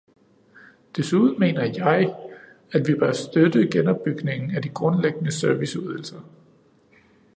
[0.95, 2.15] Desuden mener jeg,
[2.71, 6.21] at vi bør støtte genopbygningen af de grundlæggende serviceydelser.